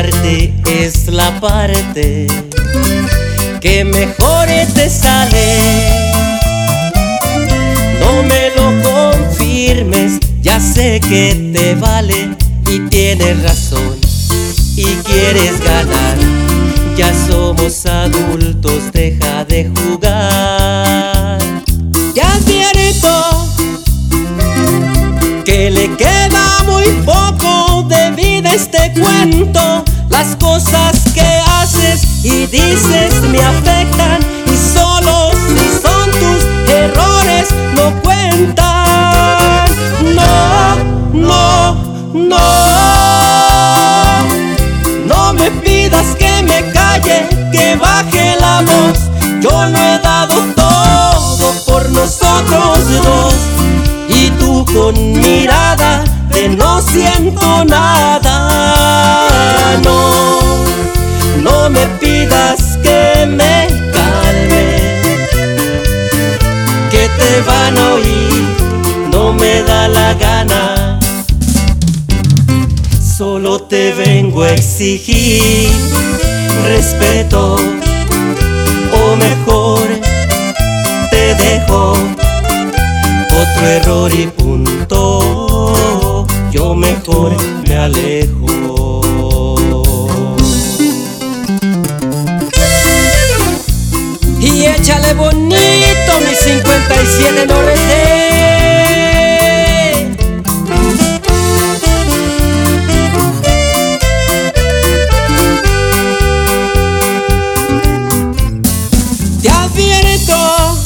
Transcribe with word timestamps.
Es 0.00 1.08
la 1.08 1.40
parte 1.40 2.28
que 3.60 3.84
mejor 3.84 4.46
te 4.74 4.88
sale. 4.88 5.58
No 7.98 8.22
me 8.22 8.50
lo 8.54 8.80
confirmes, 8.88 10.20
ya 10.40 10.60
sé 10.60 11.00
que 11.00 11.50
te 11.52 11.74
vale 11.74 12.30
y 12.68 12.78
tienes 12.90 13.42
razón 13.42 13.98
y 14.76 14.84
quieres 14.84 15.60
ganar. 15.64 16.16
Ya 16.96 17.12
somos 17.26 17.84
adultos, 17.84 18.92
deja 18.92 19.44
de 19.46 19.68
jugar. 19.68 21.38
Ya 22.14 22.32
advierto 22.34 23.48
que 25.44 25.70
le 25.70 25.96
queda 25.96 26.62
muy 26.66 26.86
poco 27.04 27.67
este 28.54 28.92
cuento. 29.00 29.84
Las 30.08 30.36
cosas 30.36 30.96
que 31.14 31.40
haces 31.60 32.24
y 32.24 32.46
dices 32.46 33.20
me 33.30 33.40
afectan 33.40 34.20
y 34.46 34.56
solo 34.74 35.30
si 35.48 35.68
son 35.82 36.10
tus 36.10 36.72
errores 36.72 37.48
no 37.74 38.02
cuentan. 38.02 39.68
No, 40.14 40.76
no, 41.12 41.74
no. 42.14 42.67
Siento 56.98 57.64
nada. 57.64 58.34
No, 59.84 60.10
no 61.42 61.70
me 61.70 61.86
pidas 62.00 62.78
que 62.82 63.26
me 63.26 63.68
calme, 63.92 65.00
que 66.90 67.08
te 67.18 67.40
van 67.46 67.78
a 67.78 67.94
oír, 67.94 68.44
no 69.12 69.32
me 69.32 69.62
da 69.62 69.88
la 69.88 70.14
gana. 70.14 70.98
Solo 73.16 73.62
te 73.62 73.92
vengo 73.92 74.42
a 74.42 74.52
exigir 74.52 75.70
respeto, 76.64 77.56
o 78.92 79.16
mejor 79.16 80.07
Y 94.40 94.64
échale 94.66 95.14
bonito 95.14 96.12
mi 96.26 96.34
57 96.34 97.46
norte. 97.46 97.78
Te 109.40 109.50
advierto 109.50 110.78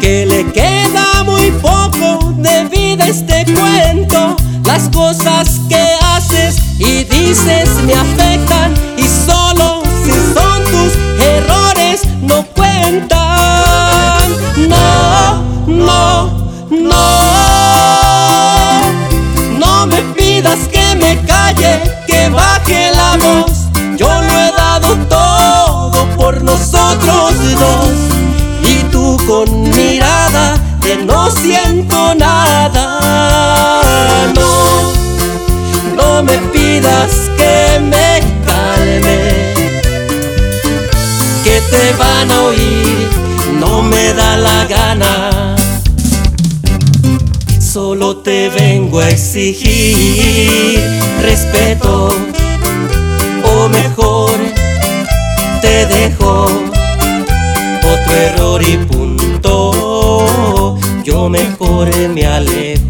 que 0.00 0.24
le 0.24 0.50
queda 0.52 1.24
muy 1.24 1.50
poco 1.60 2.32
de 2.38 2.64
vida 2.64 3.06
este 3.08 3.44
cuento. 3.44 4.03
Cosas 5.04 5.60
que 5.68 5.84
haces 6.02 6.56
y 6.78 7.04
dices 7.04 7.68
me 7.84 7.92
afectan 7.92 8.72
y 8.96 9.02
solo 9.02 9.82
si 10.02 10.12
son 10.32 10.64
tus 10.64 10.94
errores 11.22 12.00
no 12.22 12.42
cuentan. 12.56 14.30
No, 14.66 15.42
no, 15.66 16.30
no. 16.70 17.02
No 19.58 19.86
me 19.86 20.00
pidas 20.16 20.60
que 20.72 20.96
me 20.96 21.20
calle, 21.26 21.82
que 22.06 22.30
baje 22.30 22.90
la 22.90 23.18
voz. 23.18 23.52
Yo 23.98 24.08
lo 24.08 24.32
he 24.32 24.52
dado 24.52 24.96
todo 25.10 26.16
por 26.16 26.42
nosotros 26.42 27.34
dos. 27.60 27.92
Y 28.62 28.82
tú 28.84 29.18
con 29.26 29.68
mirada 29.68 30.58
que 30.84 30.96
no 30.96 31.30
siento 31.30 32.14
nada. 32.14 33.00
No, 34.34 34.92
no 35.96 36.22
me 36.22 36.36
pidas 36.52 37.30
que 37.38 37.80
me 37.80 38.20
calme. 38.46 39.54
Que 41.42 41.60
te 41.70 41.92
van 41.98 42.30
a 42.30 42.42
oír, 42.42 43.08
no 43.58 43.82
me 43.82 44.12
da 44.12 44.36
la 44.36 44.66
gana. 44.66 45.56
Solo 47.58 48.18
te 48.18 48.50
vengo 48.50 49.00
a 49.00 49.08
exigir 49.08 50.80
respeto, 51.22 52.10
o 53.42 53.68
mejor 53.68 54.32
te 55.62 55.86
dejo 55.86 56.44
otro 57.92 58.14
error 58.14 58.62
y 58.62 58.76
punto. 58.76 59.93
Yo 61.04 61.28
mejor 61.28 61.90
me 62.08 62.24
alejo. 62.24 62.83